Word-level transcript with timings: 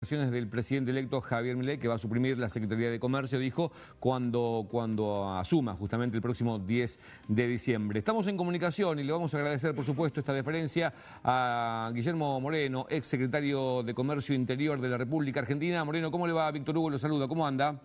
del 0.00 0.48
presidente 0.48 0.92
electo 0.92 1.20
Javier 1.20 1.58
Milei 1.58 1.76
que 1.76 1.86
va 1.86 1.96
a 1.96 1.98
suprimir 1.98 2.38
la 2.38 2.48
Secretaría 2.48 2.90
de 2.90 2.98
Comercio, 2.98 3.38
dijo, 3.38 3.70
cuando, 3.98 4.66
cuando 4.70 5.30
asuma 5.34 5.74
justamente 5.74 6.16
el 6.16 6.22
próximo 6.22 6.58
10 6.58 6.98
de 7.28 7.46
diciembre. 7.46 7.98
Estamos 7.98 8.26
en 8.26 8.38
comunicación 8.38 8.98
y 8.98 9.04
le 9.04 9.12
vamos 9.12 9.34
a 9.34 9.36
agradecer, 9.36 9.74
por 9.74 9.84
supuesto, 9.84 10.20
esta 10.20 10.32
deferencia 10.32 10.94
a 11.22 11.90
Guillermo 11.92 12.40
Moreno, 12.40 12.86
ex 12.88 13.08
secretario 13.08 13.82
de 13.82 13.92
Comercio 13.92 14.34
Interior 14.34 14.80
de 14.80 14.88
la 14.88 14.96
República 14.96 15.40
Argentina. 15.40 15.84
Moreno, 15.84 16.10
¿cómo 16.10 16.26
le 16.26 16.32
va? 16.32 16.50
Víctor 16.50 16.78
Hugo 16.78 16.88
lo 16.88 16.98
saluda, 16.98 17.28
¿cómo 17.28 17.46
anda? 17.46 17.78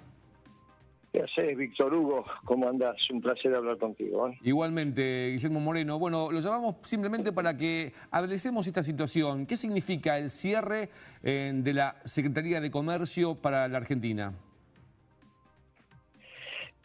¿Qué 1.15 1.21
haces, 1.21 1.55
Víctor 1.55 1.93
Hugo? 1.93 2.25
¿Cómo 2.43 2.67
andas? 2.67 2.97
Un 3.09 3.21
placer 3.21 3.55
hablar 3.55 3.77
contigo. 3.77 4.27
¿eh? 4.27 4.37
Igualmente, 4.43 5.29
Guillermo 5.31 5.61
Moreno. 5.61 5.97
Bueno, 5.97 6.29
lo 6.29 6.41
llamamos 6.41 6.75
simplemente 6.83 7.31
para 7.31 7.55
que 7.55 7.93
adresemos 8.11 8.67
esta 8.67 8.83
situación. 8.83 9.45
¿Qué 9.45 9.55
significa 9.55 10.17
el 10.17 10.29
cierre 10.29 10.89
eh, 11.23 11.53
de 11.55 11.73
la 11.73 11.95
Secretaría 12.03 12.59
de 12.59 12.69
Comercio 12.69 13.35
para 13.35 13.65
la 13.69 13.77
Argentina? 13.77 14.33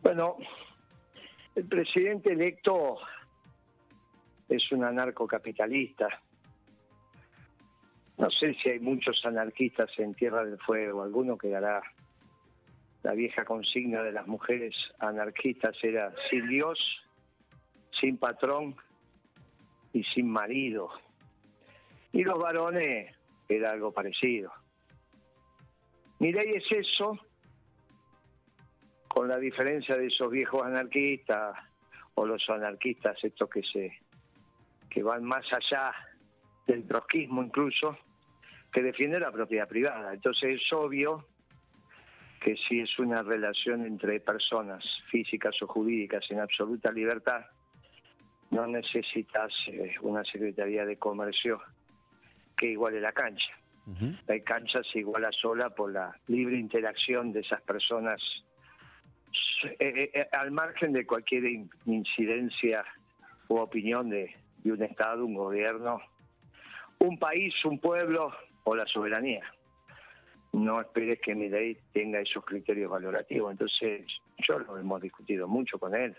Bueno, 0.01 0.37
el 1.57 1.65
presidente 1.65 2.33
electo 2.33 2.99
es 4.49 4.71
un 4.71 4.85
anarcocapitalista. 4.85 6.07
No 8.16 8.30
sé 8.30 8.55
si 8.62 8.71
hay 8.71 8.79
muchos 8.79 9.21
anarquistas 9.24 9.91
en 9.99 10.15
Tierra 10.15 10.45
del 10.45 10.59
Fuego, 10.59 11.02
alguno 11.02 11.37
quedará 11.37 11.83
la 13.02 13.12
vieja 13.12 13.45
consigna 13.45 14.02
de 14.02 14.12
las 14.12 14.27
mujeres 14.27 14.74
anarquistas 14.98 15.77
era 15.82 16.12
sin 16.28 16.48
Dios, 16.48 16.78
sin 18.00 18.18
patrón 18.18 18.76
y 19.92 20.04
sin 20.04 20.30
marido. 20.30 20.90
Y 22.12 22.24
los 22.24 22.38
varones 22.38 23.14
era 23.48 23.70
algo 23.70 23.92
parecido. 23.92 24.52
Mireille 26.18 26.59
es 26.59 26.70
eso, 26.70 27.18
con 29.09 29.29
la 29.29 29.38
diferencia 29.38 29.96
de 29.96 30.07
esos 30.07 30.30
viejos 30.30 30.62
anarquistas 30.62 31.57
o 32.14 32.26
los 32.26 32.48
anarquistas 32.51 33.16
estos 33.24 33.48
que 33.48 33.62
se 33.62 33.92
que 34.90 35.02
van 35.04 35.24
más 35.24 35.46
allá 35.52 35.95
del 36.66 36.87
trotskismo 36.87 37.42
incluso, 37.42 37.96
que 38.73 38.82
defienden 38.82 39.20
la 39.20 39.30
propiedad 39.30 39.68
privada. 39.68 40.12
Entonces 40.12 40.60
es 40.60 40.73
obvio 40.73 41.26
que 42.41 42.57
si 42.57 42.80
es 42.80 42.99
una 42.99 43.23
relación 43.23 43.85
entre 43.85 44.19
personas 44.19 44.83
físicas 45.10 45.55
o 45.60 45.66
jurídicas 45.66 46.24
en 46.30 46.41
absoluta 46.41 46.91
libertad, 46.91 47.45
no 48.51 48.66
necesitas 48.66 49.52
eh, 49.69 49.95
una 50.01 50.24
Secretaría 50.24 50.87
de 50.87 50.97
Comercio 50.97 51.60
que 52.57 52.69
iguale 52.69 53.01
la 53.01 53.13
cancha. 53.13 53.52
La 54.29 54.38
cancha 54.41 54.82
se 54.93 55.01
iguala 55.01 55.30
sola 55.32 55.71
por 55.71 55.93
la 55.93 56.16
libre 56.29 56.57
interacción 56.57 57.32
de 57.32 57.41
esas 57.41 57.60
personas. 57.63 58.21
Eh, 59.80 60.10
eh, 60.15 60.29
al 60.30 60.52
margen 60.52 60.93
de 60.93 61.04
cualquier 61.04 61.45
incidencia 61.87 62.85
u 63.49 63.57
opinión 63.57 64.09
de, 64.09 64.32
de 64.59 64.72
un 64.72 64.82
Estado, 64.82 65.27
un 65.27 65.34
gobierno, 65.34 66.00
un 67.00 67.19
país, 67.19 67.53
un 67.65 67.81
pueblo 67.81 68.32
o 68.62 68.77
la 68.77 68.87
soberanía 68.87 69.43
no 70.53 70.81
esperes 70.81 71.20
que 71.20 71.34
mi 71.34 71.48
ley 71.48 71.78
tenga 71.93 72.20
esos 72.20 72.44
criterios 72.44 72.91
valorativos. 72.91 73.53
Entonces, 73.53 74.06
yo 74.38 74.59
lo 74.59 74.78
hemos 74.78 75.00
discutido 75.00 75.47
mucho 75.47 75.78
con 75.78 75.94
él. 75.94 76.16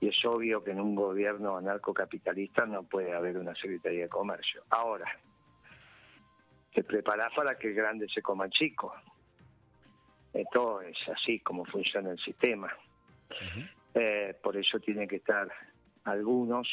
Y 0.00 0.08
es 0.08 0.24
obvio 0.24 0.62
que 0.62 0.72
en 0.72 0.80
un 0.80 0.94
gobierno 0.94 1.56
anarcocapitalista 1.56 2.66
no 2.66 2.82
puede 2.82 3.14
haber 3.14 3.38
una 3.38 3.54
Secretaría 3.54 4.02
de 4.02 4.08
Comercio. 4.08 4.62
Ahora, 4.70 5.06
te 6.74 6.84
preparas 6.84 7.32
para 7.34 7.56
que 7.56 7.68
el 7.68 7.74
grande 7.74 8.08
se 8.08 8.22
coma 8.22 8.46
el 8.46 8.50
chico. 8.50 8.94
Esto 10.32 10.80
es 10.82 10.96
así 11.08 11.40
como 11.40 11.64
funciona 11.64 12.10
el 12.10 12.18
sistema. 12.18 12.72
Eh, 13.94 14.36
por 14.42 14.56
eso 14.56 14.78
tienen 14.78 15.08
que 15.08 15.16
estar 15.16 15.50
algunos 16.04 16.68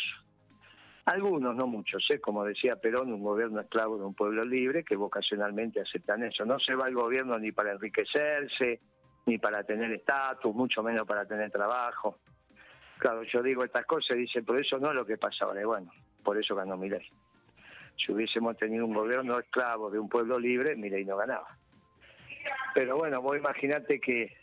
algunos, 1.07 1.55
no 1.55 1.67
muchos, 1.67 2.05
¿eh? 2.09 2.19
como 2.19 2.43
decía 2.43 2.75
Perón, 2.75 3.13
un 3.13 3.23
gobierno 3.23 3.61
esclavo 3.61 3.97
de 3.97 4.03
un 4.03 4.13
pueblo 4.13 4.43
libre 4.43 4.83
que 4.83 4.97
vocacionalmente 4.97 5.79
aceptan 5.79 6.23
eso. 6.23 6.43
No 6.43 6.59
se 6.59 6.75
va 6.75 6.89
el 6.89 6.95
gobierno 6.95 7.39
ni 7.39 7.53
para 7.53 7.71
enriquecerse, 7.71 8.81
ni 9.25 9.37
para 9.37 9.63
tener 9.63 9.89
estatus, 9.93 10.53
mucho 10.53 10.83
menos 10.83 11.07
para 11.07 11.25
tener 11.25 11.49
trabajo. 11.49 12.19
Claro, 12.97 13.23
yo 13.23 13.41
digo 13.41 13.63
estas 13.63 13.85
cosas 13.85 14.17
y 14.17 14.21
dicen, 14.21 14.43
por 14.43 14.59
eso 14.59 14.79
no 14.79 14.89
es 14.89 14.95
lo 14.95 15.05
que 15.05 15.17
pasa 15.17 15.45
ahora. 15.45 15.61
Y 15.61 15.65
bueno, 15.65 15.89
por 16.25 16.37
eso 16.37 16.55
ganó 16.55 16.75
Milei. 16.75 17.07
Si 17.95 18.11
hubiésemos 18.11 18.57
tenido 18.57 18.85
un 18.85 18.93
gobierno 18.93 19.39
esclavo 19.39 19.89
de 19.89 19.99
un 19.99 20.09
pueblo 20.09 20.37
libre, 20.37 20.75
Milei 20.75 21.05
no 21.05 21.15
ganaba. 21.15 21.57
Pero 22.73 22.97
bueno, 22.97 23.21
vos 23.21 23.37
imaginate 23.37 24.01
que 24.01 24.35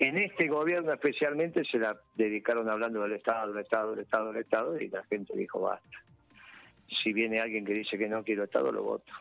en 0.00 0.16
este 0.16 0.48
gobierno 0.48 0.92
especialmente 0.94 1.62
se 1.64 1.78
la 1.78 2.00
dedicaron 2.14 2.68
hablando 2.70 3.02
del 3.02 3.12
Estado, 3.12 3.52
del 3.52 3.62
Estado, 3.62 3.90
del 3.90 4.00
Estado, 4.00 4.32
del 4.32 4.42
Estado, 4.42 4.80
y 4.80 4.88
la 4.88 5.04
gente 5.04 5.36
dijo 5.36 5.60
basta. 5.60 5.88
Si 7.02 7.12
viene 7.12 7.38
alguien 7.38 7.66
que 7.66 7.74
dice 7.74 7.98
que 7.98 8.08
no 8.08 8.24
quiero 8.24 8.44
Estado, 8.44 8.72
lo 8.72 8.82
voto. 8.82 9.12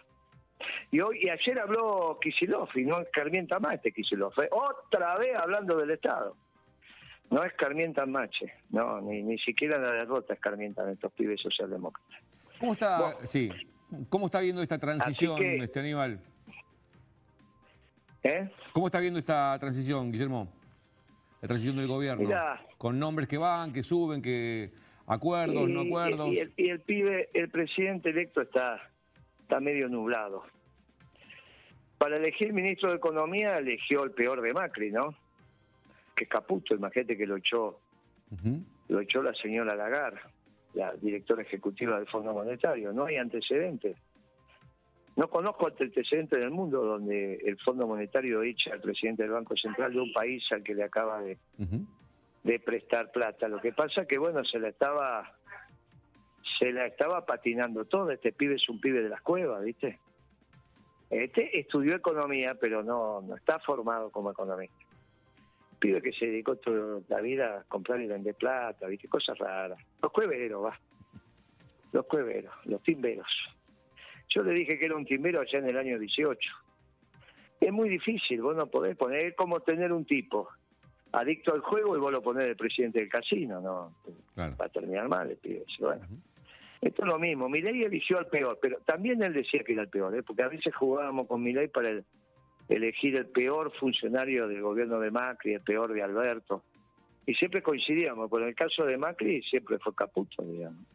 Y 0.89 1.01
hoy 1.01 1.19
y 1.21 1.29
ayer 1.29 1.59
habló 1.59 2.17
Kisilov 2.21 2.69
y 2.75 2.83
no 2.83 3.01
escarmienta 3.01 3.59
más 3.59 3.75
este 3.75 3.91
Kisilov. 3.91 4.31
¿eh? 4.41 4.49
Otra 4.51 5.17
vez 5.17 5.35
hablando 5.37 5.75
del 5.75 5.91
Estado. 5.91 6.35
No 7.29 7.43
escarmientan 7.43 8.11
mache, 8.11 8.51
no, 8.71 9.01
ni, 9.01 9.21
ni 9.21 9.37
siquiera 9.37 9.77
la 9.77 9.91
derrota 9.91 10.33
escarmientan 10.33 10.89
estos 10.89 11.11
pibes 11.11 11.39
socialdemócratas. 11.41 12.23
¿Cómo 12.57 12.73
está, 12.73 13.17
sí, 13.27 13.51
¿cómo 14.07 14.25
está 14.27 14.39
viendo 14.39 14.63
esta 14.63 14.79
transición, 14.79 15.39
este 15.61 15.79
Aníbal? 15.81 16.19
¿Eh? 18.23 18.49
¿Cómo 18.73 18.87
está 18.87 18.99
viendo 18.99 19.19
esta 19.19 19.57
transición, 19.59 20.11
Guillermo? 20.11 20.58
La 21.41 21.47
transición 21.47 21.77
del 21.77 21.87
gobierno? 21.87 22.29
con 22.77 22.99
nombres 22.99 23.27
que 23.27 23.37
van, 23.37 23.71
que 23.71 23.83
suben, 23.83 24.21
que 24.21 24.71
acuerdos, 25.07 25.69
no 25.69 25.81
acuerdos. 25.81 26.29
Y, 26.29 26.69
el, 26.69 26.81
pibe, 26.81 27.29
el 27.33 27.49
presidente 27.49 28.09
electo 28.09 28.41
está, 28.41 28.79
está 29.41 29.59
medio 29.59 29.87
nublado. 29.89 30.43
Para 31.97 32.17
elegir 32.17 32.53
ministro 32.53 32.89
de 32.89 32.97
Economía 32.97 33.57
eligió 33.57 34.03
el 34.03 34.11
peor 34.11 34.41
de 34.41 34.53
Macri, 34.53 34.91
¿no? 34.91 35.15
Que 36.15 36.23
es 36.23 36.29
Caputo, 36.29 36.75
imagínate 36.75 37.17
que 37.17 37.25
lo 37.25 37.37
echó, 37.37 37.79
lo 38.87 38.99
echó 39.01 39.21
la 39.21 39.33
señora 39.33 39.75
Lagarde, 39.75 40.19
la 40.73 40.93
directora 40.95 41.41
ejecutiva 41.41 41.97
del 41.97 42.07
Fondo 42.07 42.33
Monetario. 42.33 42.93
No 42.93 43.05
hay 43.05 43.17
antecedentes. 43.17 43.97
No 45.15 45.29
conozco 45.29 45.67
antecedente 45.67 46.37
en 46.37 46.43
el 46.43 46.51
mundo 46.51 46.83
donde 46.83 47.35
el 47.45 47.57
Fondo 47.59 47.87
Monetario 47.87 48.41
echa 48.41 48.73
al 48.73 48.81
presidente 48.81 49.23
del 49.23 49.31
Banco 49.33 49.55
Central 49.57 49.93
de 49.93 49.99
un 49.99 50.13
país 50.13 50.43
al 50.51 50.63
que 50.63 50.73
le 50.73 50.83
acaba 50.83 51.21
de, 51.21 51.37
de 52.43 52.59
prestar 52.59 53.11
plata. 53.11 53.47
Lo 53.47 53.59
que 53.59 53.73
pasa 53.73 54.05
que, 54.05 54.17
bueno, 54.17 54.43
se 54.45 54.59
la 54.59 54.69
estaba 54.69 55.35
se 56.57 56.71
la 56.71 56.85
estaba 56.85 57.25
patinando 57.25 57.85
todo. 57.85 58.11
Este 58.11 58.31
pibe 58.31 58.55
es 58.55 58.69
un 58.69 58.79
pibe 58.79 59.01
de 59.01 59.09
las 59.09 59.21
cuevas, 59.21 59.63
¿viste? 59.63 59.99
Este 61.09 61.59
estudió 61.59 61.95
economía, 61.95 62.55
pero 62.55 62.83
no, 62.83 63.21
no 63.21 63.35
está 63.35 63.59
formado 63.59 64.11
como 64.11 64.31
economista. 64.31 64.77
Pibe 65.79 66.01
que 66.01 66.11
se 66.11 66.27
dedicó 66.27 66.57
toda 66.57 67.01
la 67.07 67.21
vida 67.21 67.59
a 67.59 67.63
comprar 67.63 68.01
y 68.01 68.07
vender 68.07 68.35
plata, 68.35 68.87
¿viste? 68.87 69.07
Cosas 69.07 69.37
raras. 69.37 69.79
Los 70.01 70.11
cueveros, 70.11 70.65
va. 70.65 70.79
Los 71.91 72.05
cueveros, 72.05 72.53
los 72.65 72.83
timberos. 72.83 73.27
Yo 74.29 74.43
le 74.43 74.53
dije 74.53 74.77
que 74.77 74.85
era 74.85 74.95
un 74.95 75.05
timbero 75.05 75.41
allá 75.41 75.59
en 75.59 75.69
el 75.69 75.77
año 75.77 75.99
18. 75.99 76.39
Es 77.61 77.71
muy 77.71 77.89
difícil, 77.89 78.41
vos 78.41 78.55
no 78.55 78.67
podés 78.67 78.95
poner, 78.95 79.25
es 79.25 79.35
como 79.35 79.59
tener 79.59 79.91
un 79.91 80.05
tipo 80.05 80.49
adicto 81.11 81.53
al 81.53 81.61
juego 81.61 81.97
y 81.97 81.99
vos 81.99 82.11
lo 82.11 82.21
ponés 82.21 82.45
el 82.45 82.55
presidente 82.55 82.99
del 82.99 83.09
casino, 83.09 83.59
¿no? 83.59 83.93
Va 84.37 84.65
a 84.65 84.69
terminar 84.69 85.09
mal, 85.09 85.29
el 85.29 85.63
Bueno. 85.79 86.07
Esto 86.81 87.01
es 87.03 87.07
lo 87.09 87.19
mismo, 87.19 87.49
Milei 87.49 87.83
eligió 87.83 88.19
al 88.19 88.27
peor, 88.27 88.57
pero 88.61 88.77
también 88.85 89.21
él 89.21 89.33
decía 89.33 89.63
que 89.65 89.73
era 89.73 89.81
el 89.81 89.89
peor, 89.89 90.15
¿eh? 90.15 90.23
porque 90.23 90.43
a 90.43 90.47
veces 90.47 90.73
jugábamos 90.73 91.27
con 91.27 91.43
Milei 91.43 91.67
para 91.67 91.89
elegir 92.69 93.17
el 93.17 93.25
peor 93.25 93.73
funcionario 93.77 94.47
del 94.47 94.61
gobierno 94.61 94.97
de 94.99 95.11
Macri, 95.11 95.55
el 95.55 95.61
peor 95.61 95.91
de 95.91 96.03
Alberto, 96.03 96.63
y 97.25 97.33
siempre 97.33 97.61
coincidíamos, 97.61 98.29
pero 98.31 98.43
en 98.43 98.49
el 98.49 98.55
caso 98.55 98.85
de 98.85 98.97
Macri 98.97 99.41
siempre 99.43 99.77
fue 99.79 99.93
Caputo, 99.93 100.41
digamos. 100.43 100.85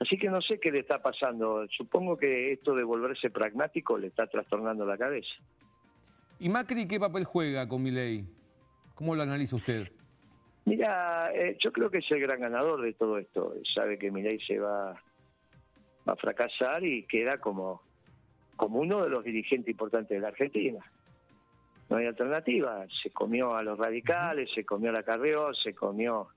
Así 0.00 0.16
que 0.16 0.28
no 0.28 0.40
sé 0.40 0.60
qué 0.60 0.70
le 0.70 0.80
está 0.80 1.02
pasando. 1.02 1.66
Supongo 1.68 2.16
que 2.16 2.52
esto 2.52 2.74
de 2.74 2.84
volverse 2.84 3.30
pragmático 3.30 3.98
le 3.98 4.08
está 4.08 4.26
trastornando 4.26 4.86
la 4.86 4.96
cabeza. 4.96 5.34
¿Y 6.38 6.48
Macri 6.48 6.86
qué 6.86 7.00
papel 7.00 7.24
juega 7.24 7.68
con 7.68 7.82
Milei? 7.82 8.24
¿Cómo 8.94 9.16
lo 9.16 9.22
analiza 9.22 9.56
usted? 9.56 9.90
Mira, 10.64 11.32
eh, 11.34 11.56
yo 11.58 11.72
creo 11.72 11.90
que 11.90 11.98
es 11.98 12.10
el 12.10 12.20
gran 12.20 12.40
ganador 12.40 12.82
de 12.82 12.92
todo 12.92 13.18
esto. 13.18 13.54
Sabe 13.74 13.98
que 13.98 14.10
Milei 14.10 14.38
se 14.40 14.58
va, 14.58 15.00
a 16.06 16.16
fracasar 16.16 16.84
y 16.84 17.04
queda 17.04 17.38
como, 17.38 17.82
como 18.56 18.80
uno 18.80 19.02
de 19.02 19.10
los 19.10 19.24
dirigentes 19.24 19.70
importantes 19.70 20.10
de 20.10 20.20
la 20.20 20.28
Argentina. 20.28 20.78
No 21.88 21.96
hay 21.96 22.06
alternativa. 22.06 22.86
Se 23.02 23.10
comió 23.10 23.56
a 23.56 23.62
los 23.62 23.78
radicales, 23.78 24.50
se 24.54 24.64
comió 24.64 24.90
a 24.90 24.92
la 24.92 25.02
Carrió, 25.02 25.52
se 25.54 25.74
comió 25.74 26.28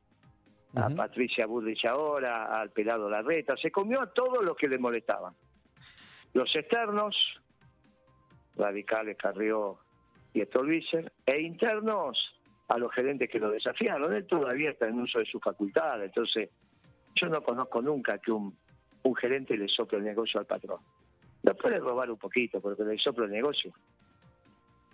a 0.75 0.89
Patricia 0.95 1.45
Bullrich 1.45 1.85
ahora, 1.85 2.45
al 2.45 2.71
pelado 2.71 3.09
Larreta, 3.09 3.55
se 3.57 3.71
comió 3.71 4.01
a 4.01 4.11
todos 4.13 4.43
los 4.43 4.55
que 4.55 4.67
le 4.69 4.77
molestaban. 4.79 5.33
Los 6.33 6.55
externos, 6.55 7.15
radicales 8.55 9.17
Carrió 9.17 9.79
y 10.33 10.41
Stolbizer, 10.43 11.11
e 11.25 11.41
internos 11.41 12.17
a 12.69 12.77
los 12.77 12.91
gerentes 12.93 13.29
que 13.29 13.39
lo 13.39 13.49
desafiaron. 13.51 14.13
Él 14.13 14.25
todavía 14.27 14.71
está 14.71 14.87
en 14.87 14.99
uso 15.01 15.19
de 15.19 15.25
su 15.25 15.39
facultad, 15.39 16.01
entonces 16.03 16.49
yo 17.15 17.27
no 17.27 17.41
conozco 17.43 17.81
nunca 17.81 18.17
que 18.19 18.31
un, 18.31 18.57
un 19.03 19.15
gerente 19.15 19.57
le 19.57 19.67
sople 19.67 19.97
el 19.97 20.05
negocio 20.05 20.39
al 20.39 20.45
patrón. 20.45 20.79
Lo 21.43 21.55
puede 21.55 21.79
robar 21.79 22.09
un 22.09 22.17
poquito, 22.17 22.61
porque 22.61 22.83
le 22.83 22.97
sopla 22.97 23.25
el 23.25 23.31
negocio. 23.31 23.73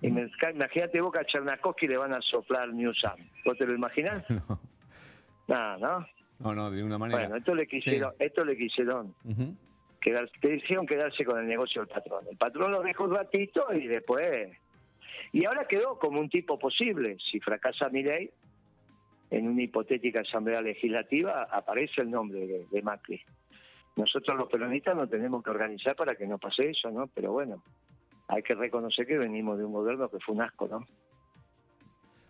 Me- 0.01 0.29
imagínate 0.53 1.01
vos 1.01 1.11
que 1.11 1.19
a 1.19 1.25
Chernakowski 1.25 1.87
le 1.87 1.97
van 1.97 2.13
a 2.13 2.21
soplar 2.21 2.73
Newsam. 2.73 3.17
¿Vos 3.45 3.57
te 3.57 3.65
lo 3.67 3.73
imaginás? 3.75 4.23
No, 4.49 4.59
Nada, 5.47 5.77
¿no? 5.77 6.07
no, 6.39 6.55
no, 6.55 6.71
de 6.71 6.83
una 6.83 6.97
manera. 6.97 7.21
Bueno, 7.21 7.35
esto 7.37 7.55
le 7.55 7.67
quisieron, 7.67 8.13
esto 8.19 8.45
le 8.45 8.57
quisieron 8.57 9.15
te 10.41 10.55
hicieron 10.55 10.85
quedarse 10.85 11.25
con 11.25 11.39
el 11.39 11.47
negocio 11.47 11.81
del 11.81 11.89
patrón. 11.89 12.25
El 12.29 12.37
patrón 12.37 12.71
lo 12.71 12.81
dejó 12.81 13.05
un 13.05 13.15
ratito 13.15 13.73
y 13.73 13.87
después... 13.87 14.49
Y 15.33 15.45
ahora 15.45 15.67
quedó 15.67 15.99
como 15.99 16.19
un 16.19 16.29
tipo 16.29 16.57
posible. 16.57 17.17
Si 17.31 17.39
fracasa 17.39 17.89
Milei, 17.89 18.31
en 19.29 19.47
una 19.47 19.63
hipotética 19.63 20.21
asamblea 20.21 20.61
legislativa 20.61 21.43
aparece 21.51 22.01
el 22.01 22.11
nombre 22.11 22.47
de, 22.47 22.65
de 22.71 22.81
Macri. 22.81 23.21
Nosotros 23.97 24.37
los 24.37 24.47
peronistas 24.47 24.95
nos 24.95 25.09
tenemos 25.09 25.43
que 25.43 25.49
organizar 25.49 25.95
para 25.95 26.15
que 26.15 26.27
no 26.27 26.37
pase 26.37 26.69
eso, 26.69 26.89
¿no? 26.91 27.07
Pero 27.07 27.33
bueno, 27.33 27.61
hay 28.29 28.41
que 28.43 28.55
reconocer 28.55 29.05
que 29.05 29.17
venimos 29.17 29.57
de 29.57 29.65
un 29.65 29.73
gobierno 29.73 30.09
que 30.09 30.19
fue 30.19 30.35
un 30.35 30.43
asco, 30.43 30.67
¿no? 30.67 30.85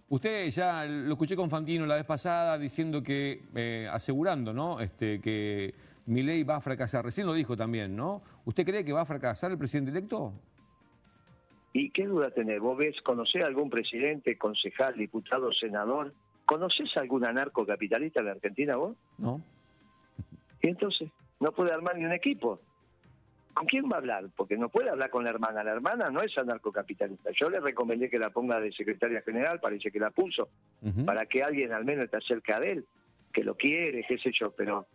Usted 0.09 0.50
ya 0.50 0.86
lo 0.86 1.12
escuché 1.12 1.36
con 1.36 1.50
Fantino 1.50 1.86
la 1.86 1.95
vez 1.95 2.06
pasada 2.06 2.57
diciendo 2.57 3.04
que, 3.04 3.44
eh, 3.56 3.89
asegurando, 3.92 4.54
¿no? 4.54 4.80
Este, 4.80 5.19
que 5.19 5.74
Milei 6.06 6.44
va 6.44 6.56
a 6.57 6.62
fracasar. 6.62 7.04
Recién 7.04 7.27
lo 7.27 7.33
dijo 7.33 7.57
también, 7.57 7.95
¿no? 7.95 8.21
¿Usted 8.45 8.65
cree 8.65 8.86
que 8.86 8.94
va 8.94 9.01
a 9.01 9.06
fracasar 9.06 9.51
el 9.51 9.57
presidente 9.57 9.92
electo? 9.92 10.33
¿Y 11.74 11.92
qué 11.92 12.06
duda 12.06 12.31
tenés? 12.31 12.62
¿Vos 12.62 12.77
ves, 12.77 12.95
conocés 13.01 13.44
a 13.44 13.48
algún 13.48 13.69
presidente, 13.69 14.38
concejal, 14.38 14.95
diputado, 14.95 15.51
senador? 15.51 16.13
¿Conocés 16.45 16.95
a 16.95 17.01
algún 17.01 17.25
anarcocapitalista 17.25 18.21
en 18.21 18.25
la 18.27 18.31
Argentina 18.31 18.77
vos? 18.77 18.95
¿No? 19.18 19.42
Y 20.62 20.69
entonces, 20.69 21.12
no 21.42 21.51
puede 21.51 21.74
armar 21.74 21.98
ni 21.98 22.06
un 22.06 22.13
equipo. 22.13 22.62
¿Con 23.57 23.65
quién 23.65 23.89
va 23.89 23.95
a 23.95 23.98
hablar? 23.98 24.25
Porque 24.36 24.56
no 24.56 24.69
puede 24.69 24.92
hablar 24.92 25.09
con 25.09 25.24
la 25.24 25.31
hermana. 25.31 25.63
La 25.63 25.71
hermana 25.71 26.12
no 26.12 26.21
es 26.21 26.38
anarcocapitalista. 26.38 27.31
Yo 27.31 27.50
le 27.50 27.59
recomendé 27.59 28.07
que 28.07 28.19
la 28.19 28.30
ponga 28.30 28.59
de 28.59 28.71
secretaria 28.71 29.24
general, 29.24 29.59
parece 29.59 29.89
que 29.89 30.00
la 30.00 30.12
puso, 30.12 30.50
para 31.07 31.25
que 31.25 31.42
alguien 31.42 31.74
al 31.74 31.83
menos 31.83 32.06
esté 32.06 32.21
cerca 32.21 32.59
de 32.59 32.74
él, 32.74 32.86
que 33.33 33.44
lo 33.44 33.56
quiere, 33.56 34.06
qué 34.07 34.19
sé 34.19 34.31
yo. 34.31 34.51
Pero, 34.51 34.86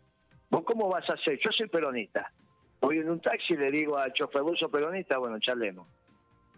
¿vos 0.49 0.63
cómo 0.65 0.89
vas 0.89 1.11
a 1.11 1.15
hacer? 1.15 1.41
Yo 1.45 1.51
soy 1.51 1.67
peronista. 1.67 2.33
Voy 2.81 2.99
en 2.99 3.11
un 3.11 3.21
taxi 3.21 3.55
y 3.55 3.57
le 3.57 3.73
digo 3.73 3.99
al 3.99 4.13
chofer, 4.13 4.43
¿vos 4.43 4.57
sos 4.61 4.71
peronista? 4.71 5.19
Bueno, 5.19 5.41
charlemos. 5.41 5.89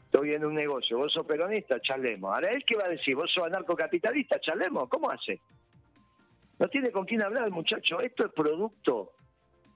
Estoy 0.05 0.35
en 0.35 0.45
un 0.45 0.55
negocio, 0.55 0.99
¿vos 0.99 1.11
sos 1.11 1.25
peronista? 1.25 1.81
Charlemos. 1.81 2.35
Ahora, 2.35 2.51
¿él 2.51 2.65
qué 2.67 2.77
va 2.77 2.85
a 2.85 2.91
decir? 2.91 3.17
¿Vos 3.17 3.33
sos 3.33 3.47
anarcocapitalista? 3.47 4.39
Charlemos. 4.41 4.91
¿Cómo 4.91 5.11
hace? 5.11 5.41
No 6.59 6.69
tiene 6.69 6.91
con 6.91 7.07
quién 7.07 7.23
hablar 7.23 7.51
muchacho. 7.51 8.01
Esto 8.01 8.27
es 8.27 8.33
producto 8.33 9.13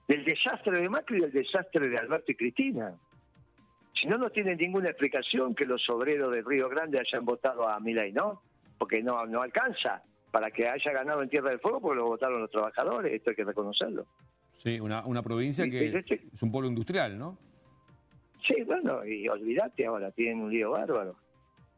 del 0.09 0.25
desastre 0.25 0.81
de 0.81 0.89
Macri 0.89 1.19
y 1.19 1.21
del 1.21 1.33
desastre 1.33 1.89
de 1.89 1.99
Alberto 1.99 2.33
y 2.33 2.35
Cristina. 2.35 2.95
Si 3.95 4.07
no, 4.07 4.17
no 4.17 4.31
tiene 4.31 4.57
ninguna 4.57 4.89
explicación 4.91 5.55
que 5.55 5.67
los 5.67 5.89
obreros 5.91 6.33
de 6.33 6.43
Río 6.43 6.69
Grande 6.69 6.99
hayan 7.01 7.25
votado 7.25 7.69
a 7.69 7.79
Milei, 7.79 8.13
¿no? 8.13 8.43
Porque 8.79 9.03
no, 9.03 9.27
no 9.27 9.43
alcanza 9.43 10.03
para 10.31 10.51
que 10.51 10.69
haya 10.69 10.93
ganado 10.93 11.23
en 11.23 11.29
Tierra 11.29 11.51
del 11.51 11.59
Fuego 11.61 11.81
porque 11.81 11.97
lo 11.97 12.07
votaron 12.07 12.41
los 12.41 12.51
trabajadores, 12.51 13.13
esto 13.13 13.31
hay 13.31 13.37
que 13.37 13.45
reconocerlo. 13.45 14.07
Sí, 14.57 14.81
una, 14.81 15.05
una 15.05 15.23
provincia 15.23 15.65
Sí, 15.65 15.71
que 15.71 15.91
sí, 15.93 16.17
sí. 16.17 16.29
es 16.33 16.43
un 16.43 16.51
pueblo 16.53 16.69
industrial, 16.69 17.19
¿no? 17.19 17.39
Sí, 18.47 18.63
bueno, 18.65 19.05
y 19.05 19.29
olvídate 19.29 19.87
ahora, 19.87 20.11
tienen 20.13 20.41
un 20.41 20.51
lío 20.51 20.71
bárbaro. 20.71 21.17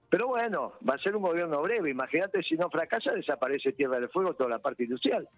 Pero 0.08 0.28
bueno, 0.28 0.72
va 0.88 0.94
a 0.94 0.98
ser 0.98 1.16
un 1.16 1.22
gobierno 1.22 1.62
breve. 1.62 1.90
Imagínate 1.90 2.42
si 2.42 2.54
no 2.56 2.68
fracasa, 2.68 3.12
desaparece 3.12 3.72
Tierra 3.72 3.98
del 4.00 4.08
Fuego 4.08 4.34
toda 4.34 4.50
la 4.50 4.58
parte 4.58 4.82
industrial. 4.84 5.28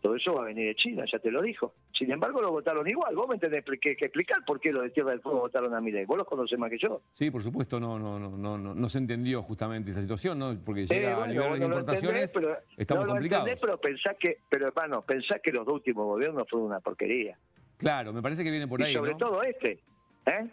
Todo 0.00 0.14
eso 0.14 0.32
va 0.34 0.42
a 0.42 0.46
venir 0.46 0.66
de 0.68 0.74
China, 0.76 1.04
ya 1.10 1.18
te 1.18 1.30
lo 1.30 1.42
dijo. 1.42 1.74
Sin 1.92 2.10
embargo, 2.12 2.40
lo 2.40 2.52
votaron 2.52 2.88
igual. 2.88 3.16
Vos 3.16 3.28
me 3.28 3.36
tenés 3.38 3.64
que, 3.64 3.96
que 3.96 4.04
explicar 4.04 4.44
por 4.46 4.60
qué 4.60 4.70
los 4.72 4.82
de 4.84 4.90
Tierra 4.90 5.10
del 5.10 5.20
Fuego 5.20 5.40
votaron 5.40 5.74
a 5.74 5.80
Milei. 5.80 6.04
Vos 6.04 6.16
los 6.18 6.26
conocés 6.26 6.56
más 6.58 6.70
que 6.70 6.78
yo. 6.78 7.02
Sí, 7.10 7.30
por 7.32 7.42
supuesto, 7.42 7.80
no, 7.80 7.98
no, 7.98 8.18
no, 8.18 8.30
no, 8.30 8.56
no, 8.56 8.74
no 8.74 8.88
se 8.88 8.98
entendió 8.98 9.42
justamente 9.42 9.90
esa 9.90 10.00
situación, 10.00 10.38
¿no? 10.38 10.56
Porque 10.64 10.82
Eh, 10.82 10.86
llega 10.86 11.14
a 11.14 11.18
bueno, 11.18 11.32
nivel 11.32 11.52
de 11.54 11.58
no 11.60 11.68
lo 11.68 11.80
importaciones, 11.80 12.22
entendés, 12.22 12.32
pero, 12.32 12.76
estamos 12.76 13.00
no 13.02 13.06
lo 13.06 13.12
complicados. 13.14 13.48
entendés, 13.48 13.60
pero 13.60 13.80
pensá 13.80 14.14
que, 14.14 14.38
pero 14.48 14.68
hermano, 14.68 15.02
pensá 15.02 15.40
que 15.40 15.50
los 15.50 15.66
dos 15.66 15.74
últimos 15.74 16.04
gobiernos 16.06 16.48
fueron 16.48 16.68
una 16.68 16.80
porquería. 16.80 17.36
Claro, 17.76 18.12
me 18.12 18.22
parece 18.22 18.44
que 18.44 18.50
viene 18.52 18.68
por 18.68 18.80
y 18.80 18.84
ahí, 18.84 18.94
sobre 18.94 19.14
todo 19.16 19.42
este. 19.42 19.80
¿eh? 20.26 20.48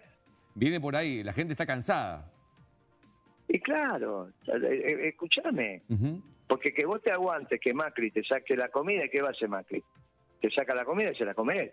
Viene 0.55 0.79
por 0.81 0.95
ahí, 0.95 1.21
la 1.23 1.33
gente 1.33 1.53
está 1.53 1.65
cansada. 1.67 2.31
Y 3.47 3.59
claro, 3.59 4.29
eh, 4.47 4.53
eh, 4.63 5.07
escúchame, 5.09 5.83
Ujú. 5.89 6.19
Porque 6.47 6.73
que 6.73 6.85
vos 6.85 7.01
te 7.01 7.11
aguantes 7.11 7.59
que 7.59 7.73
Macri 7.73 8.11
te 8.11 8.23
saque 8.23 8.55
la 8.55 8.69
comida, 8.69 9.05
¿y 9.05 9.09
qué 9.09 9.21
va 9.21 9.29
a 9.29 9.31
hacer 9.31 9.49
Macri? 9.49 9.83
Te 10.41 10.51
saca 10.51 10.75
la 10.75 10.85
comida 10.85 11.11
y 11.11 11.15
se 11.15 11.25
la 11.25 11.33
come 11.33 11.59
él. 11.59 11.71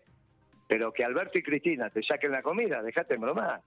Pero 0.69 0.93
que 0.93 1.05
Alberto 1.05 1.39
y 1.39 1.43
Cristina 1.43 1.91
te 1.91 2.03
saquen 2.03 2.33
la 2.33 2.43
comida, 2.43 2.83
dejate 2.83 3.15
en 3.15 3.21
bromar. 3.21 3.61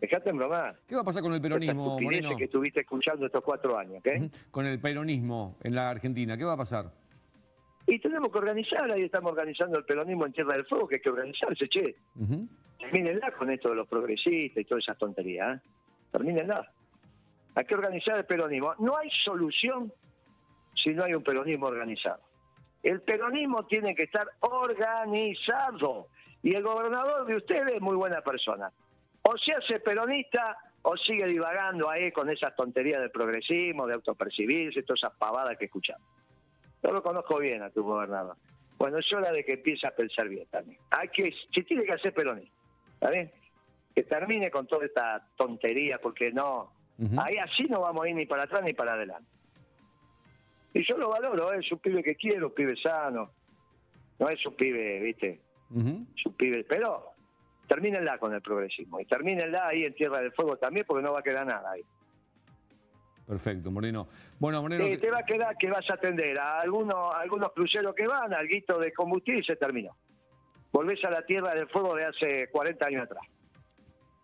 Dejate 0.00 0.30
en 0.30 0.36
bromar. 0.36 0.76
¿Qué 0.88 0.96
va 0.96 1.02
a 1.02 1.04
pasar 1.04 1.22
con 1.22 1.32
el 1.32 1.40
peronismo, 1.40 2.00
Moreno? 2.00 2.36
que 2.36 2.44
estuviste 2.44 2.80
escuchando 2.80 3.26
estos 3.26 3.44
cuatro 3.44 3.78
años, 3.78 4.02
¿qué? 4.02 4.28
Con 4.50 4.66
el 4.66 4.80
peronismo 4.80 5.56
en 5.62 5.74
la 5.74 5.90
Argentina, 5.90 6.36
¿qué 6.36 6.44
va 6.44 6.54
a 6.54 6.56
pasar? 6.56 6.90
Y 7.86 7.98
tenemos 7.98 8.32
que 8.32 8.38
organizar, 8.38 8.90
ahí 8.90 9.02
estamos 9.02 9.32
organizando 9.32 9.78
el 9.78 9.84
peronismo 9.84 10.26
en 10.26 10.32
Tierra 10.32 10.54
del 10.54 10.64
Fuego, 10.66 10.88
que 10.88 10.96
hay 10.96 11.00
que 11.00 11.10
organizarse, 11.10 11.68
che. 11.68 11.94
Ujú. 12.16 12.48
Termínenla 12.80 13.30
con 13.32 13.50
esto 13.50 13.70
de 13.70 13.76
los 13.76 13.88
progresistas 13.88 14.62
y 14.62 14.64
todas 14.64 14.84
esas 14.84 14.98
tonterías. 14.98 15.56
¿eh? 15.56 15.60
Termínenla. 16.10 16.70
Hay 17.54 17.64
que 17.64 17.74
organizar 17.74 18.18
el 18.18 18.26
peronismo. 18.26 18.74
No 18.78 18.96
hay 18.96 19.10
solución 19.24 19.92
si 20.74 20.90
no 20.90 21.04
hay 21.04 21.14
un 21.14 21.22
peronismo 21.22 21.66
organizado. 21.66 22.20
El 22.82 23.00
peronismo 23.00 23.66
tiene 23.66 23.94
que 23.94 24.04
estar 24.04 24.26
organizado. 24.40 26.08
Y 26.42 26.54
el 26.54 26.62
gobernador 26.62 27.26
de 27.26 27.36
ustedes 27.36 27.74
es 27.74 27.80
muy 27.80 27.96
buena 27.96 28.20
persona. 28.20 28.70
O 29.22 29.38
se 29.38 29.52
hace 29.52 29.80
peronista 29.80 30.58
o 30.82 30.96
sigue 30.98 31.26
divagando 31.26 31.88
ahí 31.88 32.12
con 32.12 32.28
esas 32.28 32.54
tonterías 32.54 33.00
del 33.00 33.10
progresismo, 33.10 33.86
de 33.86 33.94
autopercibirse, 33.94 34.82
todas 34.82 35.02
esas 35.02 35.16
pavadas 35.16 35.56
que 35.56 35.64
escuchamos. 35.64 36.06
Yo 36.82 36.92
lo 36.92 37.02
conozco 37.02 37.38
bien 37.38 37.62
a 37.62 37.70
tu 37.70 37.82
gobernador. 37.82 38.36
Bueno, 38.76 38.98
es 38.98 39.10
hora 39.14 39.32
de 39.32 39.42
que 39.44 39.54
empiece 39.54 39.86
a 39.86 39.92
pensar 39.92 40.28
bien 40.28 40.46
también. 40.50 40.78
Hay 40.90 41.08
que, 41.08 41.32
se 41.54 41.62
tiene 41.62 41.84
que 41.84 41.92
hacer 41.92 42.12
peronista. 42.12 42.54
¿Está 42.92 43.08
bien? 43.08 43.32
Que 43.94 44.02
termine 44.02 44.50
con 44.50 44.66
toda 44.66 44.84
esta 44.84 45.26
tontería, 45.36 45.98
porque 45.98 46.30
no. 46.30 46.70
Ahí 47.18 47.36
así 47.36 47.64
no 47.64 47.80
vamos 47.80 48.04
a 48.04 48.08
ir 48.08 48.14
ni 48.14 48.26
para 48.26 48.44
atrás 48.44 48.62
ni 48.64 48.72
para 48.72 48.94
adelante. 48.94 49.28
Y 50.72 50.84
yo 50.86 50.96
lo 50.96 51.08
valoro, 51.10 51.52
¿eh? 51.52 51.58
es 51.60 51.70
un 51.70 51.78
pibe 51.78 52.02
que 52.02 52.16
quiero, 52.16 52.48
un 52.48 52.54
pibe 52.54 52.76
sano. 52.76 53.30
No 54.18 54.28
es 54.28 54.44
un 54.46 54.54
pibe, 54.54 55.00
¿viste? 55.00 55.40
Es 55.70 56.26
un 56.26 56.34
pibe. 56.36 56.64
Pero 56.68 57.14
termínenla 57.68 58.18
con 58.18 58.32
el 58.34 58.42
progresismo. 58.42 59.00
Y 59.00 59.04
termínenla 59.06 59.68
ahí 59.68 59.84
en 59.84 59.94
Tierra 59.94 60.20
del 60.20 60.32
Fuego 60.32 60.56
también, 60.56 60.84
porque 60.86 61.02
no 61.02 61.12
va 61.12 61.20
a 61.20 61.22
quedar 61.22 61.46
nada 61.46 61.70
ahí. 61.70 61.82
Perfecto, 63.26 63.70
Moreno. 63.70 64.08
Bueno, 64.38 64.62
Moreno, 64.62 64.84
Sí, 64.84 64.98
te 64.98 65.10
va 65.10 65.18
a 65.18 65.24
quedar 65.24 65.56
que 65.56 65.70
vas 65.70 65.88
a 65.88 65.94
atender 65.94 66.38
a 66.38 66.60
algunos, 66.60 66.94
a 66.94 67.20
algunos 67.20 67.52
cruceros 67.52 67.94
que 67.94 68.06
van, 68.06 68.34
alguito 68.34 68.78
de 68.78 68.92
combustible 68.92 69.40
y 69.40 69.44
se 69.44 69.56
terminó. 69.56 69.96
Volvés 70.72 71.02
a 71.04 71.10
la 71.10 71.22
Tierra 71.22 71.54
del 71.54 71.68
Fuego 71.68 71.94
de 71.94 72.04
hace 72.04 72.48
40 72.50 72.86
años 72.86 73.04
atrás. 73.04 73.24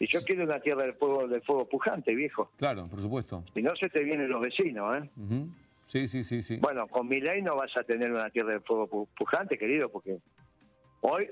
Y 0.03 0.07
yo 0.07 0.19
quiero 0.27 0.45
una 0.45 0.59
Tierra 0.61 0.83
del 0.85 0.95
Fuego, 0.95 1.29
del 1.29 1.43
fuego 1.43 1.69
pujante, 1.69 2.15
viejo. 2.15 2.51
claro, 2.57 2.85
por 2.85 3.01
supuesto. 3.01 3.45
Si 3.55 3.63
no, 3.63 3.77
se 3.77 3.89
te 3.91 4.03
vienen 4.03 4.31
los 4.31 4.41
vecinos, 4.41 5.05
¿eh? 5.05 5.11
Sí, 5.87 6.09
sí, 6.09 6.25
sí, 6.25 6.43
sí. 6.43 6.57
Bueno, 6.57 6.87
con 6.89 7.07
mi 7.07 7.21
ley 7.21 7.43
no 7.43 7.55
vas 7.57 7.77
a 7.77 7.83
tener 7.83 8.11
una 8.11 8.31
Tierra 8.31 8.53
del 8.53 8.63
Fuego 8.63 8.89
pu- 8.89 9.09
pujante, 9.17 9.59
querido, 9.59 9.91
porque 9.91 10.17
hoy 11.03 11.29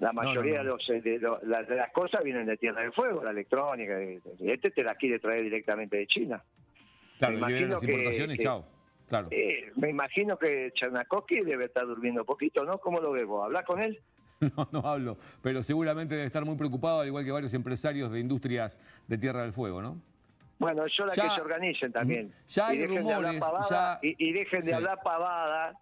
la 0.00 0.08
no, 0.08 0.22
mayoría 0.22 0.58
no. 0.58 0.64
De, 0.64 0.64
los, 0.70 0.90
eh, 0.90 1.00
de, 1.00 1.18
lo- 1.18 1.40
la- 1.44 1.62
de 1.62 1.76
las 1.76 1.90
cosas 1.92 2.22
vienen 2.22 2.44
de 2.46 2.58
Tierra 2.58 2.82
del 2.82 2.92
Fuego, 2.92 3.24
la 3.24 3.30
electrónica. 3.30 4.02
y- 4.02 4.20
y 4.38 4.50
Este 4.50 4.70
te 4.70 4.82
la 4.84 4.94
quiere 4.94 5.18
traer 5.18 5.44
directamente 5.44 5.96
de 5.96 6.06
China. 6.06 6.44
claro, 7.18 7.34
me 7.34 7.40
y 7.40 7.42
imagino 7.54 7.68
las 7.68 7.82
importaciones, 7.82 8.36
que- 8.36 8.42
chao. 8.44 8.66
Claro. 9.08 9.28
Eh, 9.30 9.72
me 9.76 9.88
imagino 9.88 10.36
que 10.38 10.70
Chernakowski 10.74 11.40
debe 11.40 11.64
estar 11.64 11.86
durmiendo 11.86 12.26
poquito, 12.26 12.64
¿no? 12.64 12.76
¿Cómo 12.78 13.00
lo 13.00 13.12
ves 13.12 13.24
vos? 13.24 13.46
¿Hablas 13.46 13.64
con 13.64 13.80
él? 13.80 13.98
No, 14.56 14.68
no 14.72 14.80
hablo, 14.88 15.18
pero 15.42 15.62
seguramente 15.62 16.14
debe 16.14 16.26
estar 16.26 16.44
muy 16.44 16.56
preocupado, 16.56 17.00
al 17.00 17.06
igual 17.08 17.24
que 17.24 17.32
varios 17.32 17.52
empresarios 17.54 18.10
de 18.12 18.20
industrias 18.20 18.78
de 19.08 19.18
Tierra 19.18 19.42
del 19.42 19.52
Fuego, 19.52 19.82
¿no? 19.82 20.00
Bueno, 20.58 20.84
es 20.86 20.98
hora 21.00 21.12
Ya- 21.14 21.22
que 21.24 21.30
se 21.36 21.40
organicen 21.40 21.92
también. 21.92 22.32
Ya 22.48 22.68
hay 22.68 22.78
y 22.78 22.80
dejen 22.82 23.06
de 23.06 23.14
hablar 23.14 23.38
pavada, 23.38 23.68
ya- 23.68 23.98
y, 24.02 24.14
y 24.28 24.32
dejen 24.32 24.60
de 24.60 24.66
Sí. 24.68 24.72
hablar 24.72 24.98
pavada, 25.02 25.78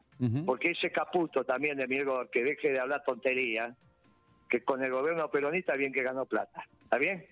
porque 0.47 0.71
ese 0.71 0.91
caputo 0.91 1.45
también 1.45 1.77
de 1.77 1.87
Mirgo, 1.87 2.29
que 2.31 2.43
deje 2.43 2.71
de 2.73 2.81
hablar 2.81 3.03
tontería, 3.05 3.75
que 4.49 4.63
con 4.65 4.83
el 4.83 4.91
gobierno 4.91 5.31
peronista 5.31 5.75
bien 5.77 5.93
que 5.93 6.03
ganó 6.03 6.25
plata. 6.25 6.65
¿Está 6.85 6.99
bien? 6.99 7.27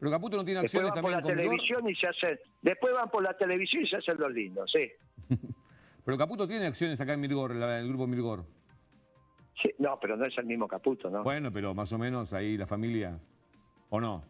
Pero 0.00 0.10
Caputo 0.10 0.36
no 0.38 0.44
tiene 0.44 0.62
Después 0.62 0.82
acciones 0.82 0.90
van 0.94 1.02
por 1.02 1.10
también 1.12 1.12
la 1.12 1.44
en 1.44 1.48
Comigor. 1.48 1.66
televisión 1.66 1.90
y 1.90 1.94
se 1.94 2.06
hacen, 2.08 2.40
después 2.62 2.94
van 2.94 3.10
por 3.10 3.22
la 3.22 3.36
televisión 3.36 3.82
y 3.84 3.88
se 3.88 3.96
hacen 3.96 4.16
los 4.18 4.32
lindos, 4.32 4.72
sí. 4.74 4.90
Pero 6.04 6.16
Caputo 6.18 6.48
tiene 6.48 6.66
acciones 6.66 7.00
acá 7.00 7.12
en 7.12 7.20
Mirgor, 7.20 7.54
la- 7.54 7.78
el 7.78 7.88
grupo 7.88 8.06
Mirgor. 8.06 8.44
Sí, 9.62 9.70
No, 9.78 9.98
pero 10.00 10.16
no 10.16 10.24
es 10.24 10.36
el 10.38 10.46
mismo 10.46 10.66
caputo, 10.66 11.10
¿no? 11.10 11.22
Bueno, 11.22 11.50
pero 11.52 11.74
más 11.74 11.92
o 11.92 11.98
menos 11.98 12.32
ahí 12.32 12.56
la 12.56 12.66
familia. 12.66 13.18
¿O 13.90 14.00
no? 14.00 14.24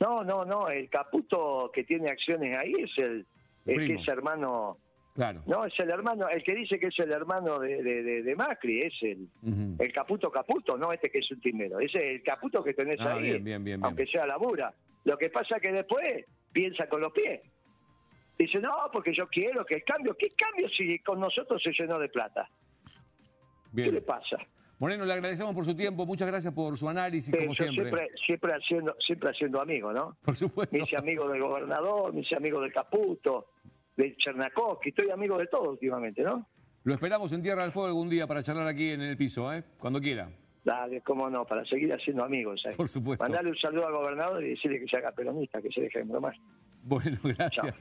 No, 0.00 0.24
no, 0.24 0.44
no. 0.44 0.68
El 0.68 0.88
Caputo 0.88 1.70
que 1.72 1.84
tiene 1.84 2.10
acciones 2.10 2.56
ahí 2.58 2.74
es 2.78 2.90
el, 2.98 3.26
el 3.66 3.86
que 3.86 3.94
es 3.94 4.08
hermano. 4.08 4.78
Claro. 5.14 5.42
No, 5.46 5.64
es 5.64 5.78
el 5.78 5.90
hermano, 5.90 6.28
el 6.28 6.42
que 6.42 6.56
dice 6.56 6.76
que 6.76 6.88
es 6.88 6.98
el 6.98 7.12
hermano 7.12 7.60
de, 7.60 7.82
de, 8.24 8.34
Macri, 8.34 8.80
es 8.80 8.94
el, 9.02 9.28
el 9.78 9.92
Caputo 9.92 10.28
Caputo, 10.28 10.76
no 10.76 10.92
este 10.92 11.08
que 11.08 11.18
es 11.18 11.30
un 11.30 11.40
timero. 11.40 11.78
Ese 11.78 11.98
es 11.98 12.14
el 12.16 12.22
Caputo 12.24 12.64
que 12.64 12.74
tenés 12.74 13.00
ah, 13.00 13.14
ahí, 13.14 13.22
bien, 13.22 13.44
bien, 13.44 13.64
bien, 13.64 13.84
aunque 13.84 14.06
sea 14.06 14.26
labura. 14.26 14.74
Lo 15.04 15.16
que 15.16 15.30
pasa 15.30 15.56
es 15.56 15.62
que 15.62 15.70
después 15.70 16.24
piensa 16.52 16.88
con 16.88 17.00
los 17.00 17.12
pies. 17.12 17.42
Dice, 18.36 18.58
no, 18.58 18.74
porque 18.92 19.14
yo 19.14 19.28
quiero 19.28 19.64
que 19.64 19.76
el 19.76 19.84
cambio, 19.84 20.16
¿qué 20.18 20.30
cambio 20.36 20.68
si 20.70 20.98
con 20.98 21.20
nosotros 21.20 21.62
se 21.62 21.70
llenó 21.70 22.00
de 22.00 22.08
plata? 22.08 22.50
¿Qué 23.74 23.92
le 23.92 24.02
pasa? 24.02 24.38
Moreno, 24.78 25.04
le 25.04 25.12
agradecemos 25.12 25.54
por 25.54 25.64
su 25.64 25.74
tiempo, 25.74 26.04
muchas 26.04 26.28
gracias 26.28 26.52
por 26.52 26.76
su 26.76 26.88
análisis, 26.88 27.34
como 27.34 27.54
siempre. 27.54 27.84
siempre. 27.84 28.08
Siempre 28.26 28.52
haciendo, 28.52 28.96
siempre 28.98 29.30
haciendo 29.30 29.60
amigo, 29.60 29.92
¿no? 29.92 30.16
Por 30.22 30.34
supuesto. 30.34 30.76
Me 30.76 30.82
hice 30.82 30.96
amigo 30.96 31.28
del 31.28 31.40
gobernador, 31.40 32.12
me 32.12 32.20
hice 32.20 32.36
amigo 32.36 32.60
del 32.60 32.72
Caputo, 32.72 33.46
de 33.96 34.16
Chernakovsky, 34.16 34.90
estoy 34.90 35.10
amigo 35.10 35.38
de 35.38 35.46
todos 35.46 35.68
últimamente, 35.68 36.22
¿no? 36.22 36.46
Lo 36.82 36.92
esperamos 36.92 37.32
en 37.32 37.42
Tierra 37.42 37.62
del 37.62 37.72
Fuego 37.72 37.88
algún 37.88 38.10
día 38.10 38.26
para 38.26 38.42
charlar 38.42 38.66
aquí 38.66 38.90
en 38.90 39.00
el 39.00 39.16
piso, 39.16 39.52
¿eh? 39.52 39.64
Cuando 39.78 40.00
quiera. 40.00 40.28
Dale, 40.64 41.02
cómo 41.02 41.30
no, 41.30 41.44
para 41.44 41.64
seguir 41.66 41.92
haciendo 41.92 42.24
amigos. 42.24 42.62
¿eh? 42.66 42.72
Por 42.76 42.88
supuesto. 42.88 43.22
Mandale 43.22 43.50
un 43.50 43.56
saludo 43.56 43.86
al 43.86 43.92
gobernador 43.92 44.42
y 44.42 44.50
decirle 44.50 44.80
que 44.80 44.88
se 44.88 44.96
haga 44.96 45.12
peronista, 45.12 45.60
que 45.62 45.70
se 45.70 45.82
deje 45.82 46.00
de 46.00 46.04
bromar. 46.04 46.34
Bueno, 46.86 47.18
gracias. 47.22 47.76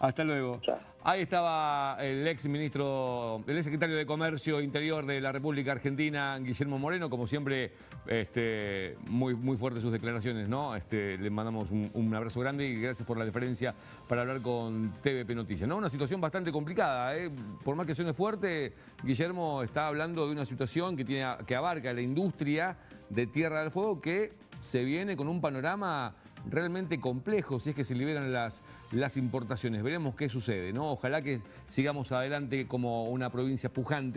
Hasta 0.00 0.24
luego. 0.24 0.60
Ahí 1.04 1.22
estaba 1.22 1.96
el 2.00 2.26
ex 2.26 2.46
ministro, 2.48 3.42
el 3.46 3.56
ex 3.56 3.64
secretario 3.64 3.96
de 3.96 4.04
Comercio 4.04 4.60
Interior 4.60 5.06
de 5.06 5.20
la 5.20 5.32
República 5.32 5.72
Argentina, 5.72 6.38
Guillermo 6.38 6.78
Moreno, 6.78 7.08
como 7.08 7.26
siempre, 7.26 7.72
este, 8.06 8.96
muy, 9.08 9.34
muy 9.34 9.56
fuertes 9.56 9.82
sus 9.82 9.92
declaraciones, 9.92 10.48
¿no? 10.48 10.76
Este, 10.76 11.18
le 11.18 11.30
mandamos 11.30 11.70
un, 11.70 12.14
abrazo 12.14 12.40
grande 12.40 12.66
y 12.66 12.80
gracias 12.80 13.06
por 13.06 13.16
la 13.16 13.24
deferencia 13.24 13.74
para 14.08 14.22
hablar 14.22 14.42
con 14.42 14.92
TVP 15.02 15.34
Noticias. 15.34 15.68
¿no? 15.68 15.76
Una 15.76 15.90
situación 15.90 16.20
bastante 16.20 16.52
complicada, 16.52 17.16
¿eh? 17.16 17.30
Por 17.64 17.74
más 17.74 17.86
que 17.86 17.94
suene 17.94 18.12
fuerte, 18.12 18.74
Guillermo 19.02 19.62
está 19.62 19.86
hablando 19.86 20.26
de 20.26 20.32
una 20.32 20.44
situación 20.44 20.96
que, 20.96 21.04
tiene, 21.04 21.26
que 21.46 21.56
abarca 21.56 21.92
la 21.92 22.02
industria 22.02 22.76
de 23.08 23.26
Tierra 23.26 23.60
del 23.62 23.70
Fuego 23.70 24.00
que 24.00 24.32
se 24.60 24.84
viene 24.84 25.16
con 25.16 25.28
un 25.28 25.40
panorama 25.40 26.14
realmente 26.50 27.00
complejo 27.00 27.60
si 27.60 27.70
es 27.70 27.76
que 27.76 27.84
se 27.84 27.94
liberan 27.94 28.32
las, 28.32 28.62
las 28.90 29.16
importaciones. 29.16 29.82
Veremos 29.82 30.14
qué 30.14 30.28
sucede, 30.28 30.72
¿no? 30.72 30.90
Ojalá 30.90 31.22
que 31.22 31.40
sigamos 31.66 32.12
adelante 32.12 32.66
como 32.66 33.04
una 33.04 33.30
provincia 33.30 33.72
pujante 33.72 34.08